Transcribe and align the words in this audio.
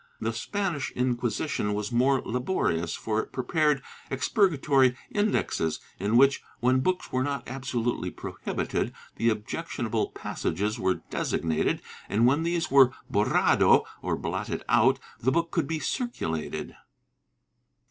^ 0.01 0.03
The 0.19 0.33
Spanish 0.33 0.89
Inquisition 0.93 1.75
was 1.75 1.91
more 1.91 2.21
laborious, 2.25 2.95
for 2.95 3.19
it 3.19 3.31
prepared 3.31 3.83
Expurgatory 4.09 4.95
Indexes, 5.11 5.79
in 5.99 6.17
which, 6.17 6.41
when 6.59 6.79
books 6.79 7.11
were 7.11 7.21
not 7.23 7.47
absolutely 7.47 8.09
prohibited, 8.09 8.93
the 9.17 9.29
objectionable 9.29 10.09
passages 10.09 10.79
were 10.79 11.03
designated 11.11 11.83
and, 12.09 12.25
when 12.25 12.41
these 12.41 12.71
were 12.71 12.89
horrado, 13.13 13.85
or 14.01 14.15
blotted 14.15 14.63
out, 14.67 14.97
the 15.19 15.31
book 15.31 15.51
could 15.51 15.67
be 15.67 15.77
circulated. 15.77 16.75